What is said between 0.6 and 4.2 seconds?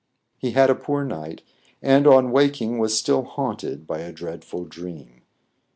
a poor night, and, on waking, was still haunted by a